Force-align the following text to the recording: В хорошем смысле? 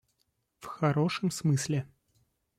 В 0.57 0.65
хорошем 0.65 1.29
смысле? 1.29 1.85